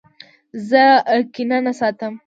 زه 0.69 0.83
کینه 1.33 1.57
نه 1.65 1.73
ساتم. 1.79 2.13